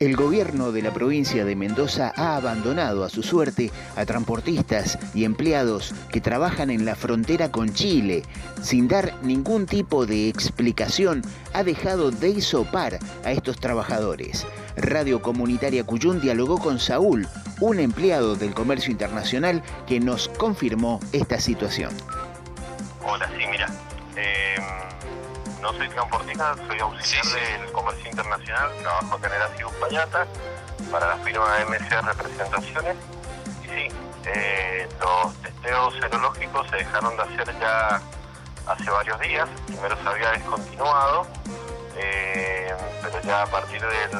[0.00, 5.24] El gobierno de la provincia de Mendoza ha abandonado a su suerte a transportistas y
[5.24, 8.22] empleados que trabajan en la frontera con Chile.
[8.62, 11.22] Sin dar ningún tipo de explicación,
[11.52, 14.46] ha dejado de isopar a estos trabajadores.
[14.76, 17.26] Radio Comunitaria Cuyún dialogó con Saúl,
[17.58, 21.90] un empleado del comercio internacional que nos confirmó esta situación.
[23.04, 23.66] Hola, sí, mira.
[24.14, 24.57] Em,
[25.60, 30.26] no soy transportista, soy auxiliar del comercio internacional, trabajo acá en el Payata
[30.90, 32.96] para la firma MC Representaciones.
[33.64, 33.88] Y sí,
[34.26, 38.00] eh, los testeos serológicos se dejaron de hacer ya
[38.66, 39.48] hace varios días.
[39.66, 41.26] Primero se había descontinuado,
[41.96, 44.10] eh, pero ya a partir del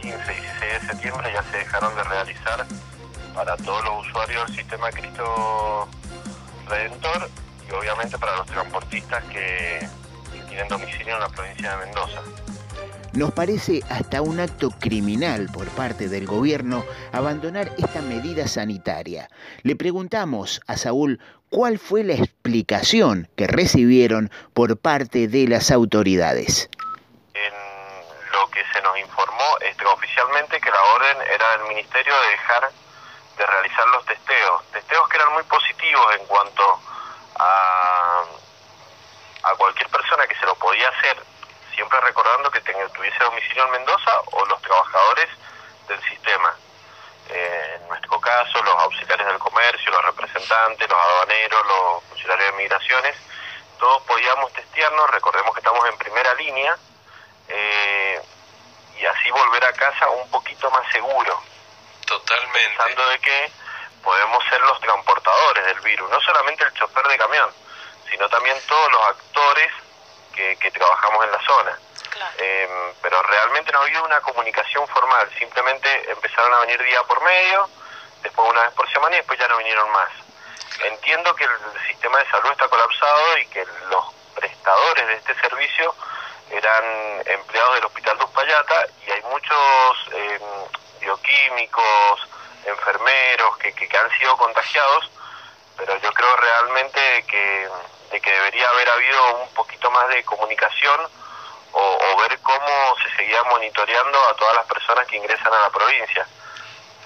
[0.00, 2.66] 15 y 16 de septiembre ya se dejaron de realizar
[3.34, 5.88] para todos los usuarios del sistema Cristo
[6.68, 7.30] Redentor
[7.68, 9.88] y obviamente para los transportistas que
[10.50, 12.20] tienen domicilio en la provincia de Mendoza.
[13.12, 19.28] Nos parece hasta un acto criminal por parte del gobierno abandonar esta medida sanitaria.
[19.62, 26.68] Le preguntamos a Saúl cuál fue la explicación que recibieron por parte de las autoridades.
[27.34, 27.52] En
[28.32, 29.56] lo que se nos informó
[29.92, 32.70] oficialmente que la orden era del ministerio de dejar
[33.38, 36.62] de realizar los testeos, testeos que eran muy positivos en cuanto
[37.38, 37.79] a
[39.50, 41.16] a cualquier persona que se lo podía hacer,
[41.74, 45.28] siempre recordando que tuviese domicilio en Mendoza o los trabajadores
[45.88, 46.54] del sistema.
[47.28, 52.62] Eh, en nuestro caso, los auxiliares del comercio, los representantes, los aduaneros, los funcionarios de
[52.62, 53.16] migraciones,
[53.78, 56.76] todos podíamos testearnos, recordemos que estamos en primera línea,
[57.48, 58.20] eh,
[58.98, 61.42] y así volver a casa un poquito más seguro.
[62.06, 62.76] Totalmente.
[62.76, 63.52] Pensando de que
[64.02, 67.59] podemos ser los transportadores del virus, no solamente el chofer de camión
[68.20, 69.72] sino también todos los actores
[70.34, 71.78] que, trabajamos en la zona.
[72.36, 77.22] Em, pero realmente no ha habido una comunicación formal, simplemente empezaron a venir día por
[77.22, 77.70] medio,
[78.22, 80.10] después una vez por semana y después ya no vinieron más.
[80.84, 81.50] Entiendo que el
[81.88, 84.04] sistema de salud está colapsado y que los
[84.34, 85.94] prestadores de este servicio
[86.50, 90.42] eran empleados del Hospital de Uspallata y hay muchos em,
[91.00, 92.28] bioquímicos,
[92.66, 95.10] enfermeros que, que han sido contagiados,
[95.76, 97.68] pero yo creo realmente que
[98.10, 101.00] de que debería haber habido un poquito más de comunicación
[101.72, 106.26] o, ver cómo se seguía monitoreando a todas las personas que ingresan a la provincia.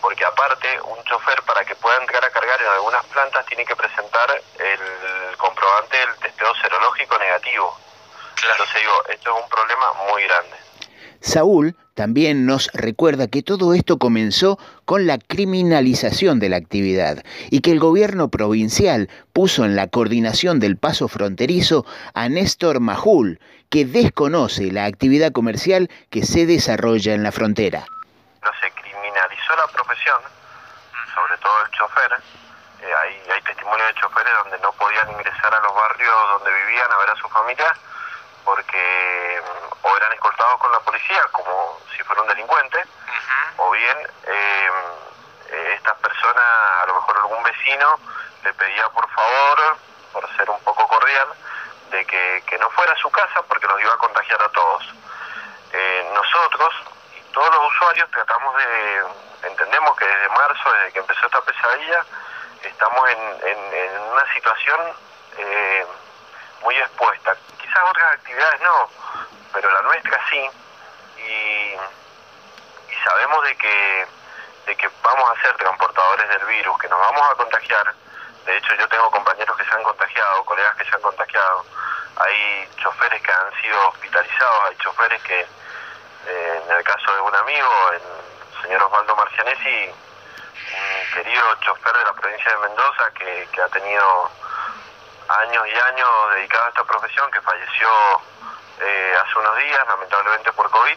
[0.00, 3.76] Porque aparte, un chofer para que pueda entrar a cargar en algunas plantas tiene que
[3.76, 7.78] presentar el comprobante del testeo serológico negativo.
[8.50, 10.56] Entonces digo, esto es un problema muy grande.
[11.24, 17.62] Saúl también nos recuerda que todo esto comenzó con la criminalización de la actividad y
[17.62, 23.40] que el gobierno provincial puso en la coordinación del paso fronterizo a Néstor Majul,
[23.70, 27.86] que desconoce la actividad comercial que se desarrolla en la frontera.
[28.42, 30.20] No se criminalizó la profesión,
[31.14, 32.12] sobre todo el chofer.
[32.82, 36.92] Eh, hay, hay testimonios de choferes donde no podían ingresar a los barrios donde vivían
[36.92, 37.72] a ver a su familia
[38.44, 42.84] porque mm, o eran escoltados con la policía como si fuera un delincuente,
[43.56, 44.70] o bien eh,
[45.50, 46.44] eh, estas personas,
[46.82, 47.98] a lo mejor algún vecino,
[48.42, 49.76] le pedía por favor,
[50.12, 51.28] por ser un poco cordial,
[51.90, 54.94] de que, no fuera a su casa porque nos iba a contagiar a todos.
[55.72, 56.72] Eh, nosotros
[57.16, 59.04] y todos los usuarios tratamos de,
[59.48, 62.04] entendemos que desde marzo, desde que empezó esta pesadilla,
[62.62, 64.94] estamos en, en, una situación
[66.62, 66.93] muy expuesta otras
[68.14, 68.88] actividades no,
[69.52, 70.50] pero la nuestra sí.
[71.18, 71.76] Y,
[73.04, 74.06] sabemos de que,
[74.66, 77.94] de que vamos a ser transportadores del virus, que nos vamos a contagiar.
[78.46, 81.66] De hecho, yo tengo compañeros que se han contagiado, colegas que se han contagiado.
[82.16, 87.34] Hay choferes que han sido hospitalizados, hay choferes que, eh, en el caso de un
[87.34, 93.62] amigo, el señor Osvaldo Marcianesi, un querido chofer de la provincia de Mendoza que, que
[93.62, 94.30] ha tenido
[95.28, 97.88] años y años dedicado a esta profesión, que falleció
[98.80, 100.96] eh, hace unos días, lamentablemente por COVID.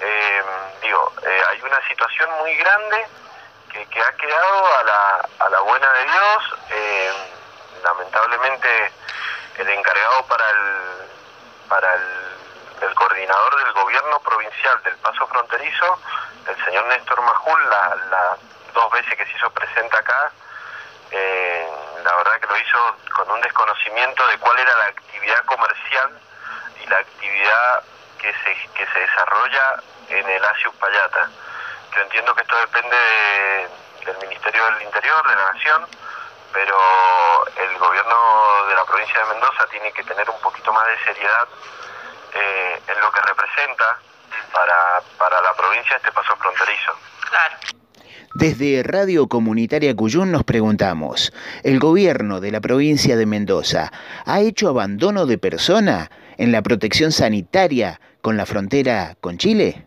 [0.00, 0.42] Eh,
[0.82, 3.06] digo, eh, hay una situación muy grande
[3.72, 6.54] que, que ha quedado a la, a la buena de Dios.
[7.82, 8.92] lamentablemente
[9.58, 11.08] el encargado para el,
[11.68, 15.98] para el, coordinador del gobierno provincial del paso fronterizo,
[16.48, 18.36] el señor Néstor Majul, las la
[18.74, 20.32] dos veces que se hizo presente acá,
[22.04, 26.10] la verdad que lo hizo con un desconocimiento de cuál era la actividad comercial
[26.82, 27.82] y la actividad
[28.18, 31.30] que se, que se desarrolla en el Asia Payata.
[31.94, 32.96] Yo entiendo que esto depende
[34.04, 35.86] del Ministerio del Interior, de la Nación,
[36.52, 41.04] pero el gobierno de la provincia de Mendoza tiene que tener un poquito más de
[41.04, 41.48] seriedad
[42.32, 43.98] eh, en lo que representa
[44.52, 46.96] para, para la provincia este paso fronterizo.
[47.28, 47.56] Claro.
[48.38, 53.90] Desde Radio Comunitaria Cuyún nos preguntamos, ¿el gobierno de la provincia de Mendoza
[54.26, 59.86] ha hecho abandono de persona en la protección sanitaria con la frontera con Chile?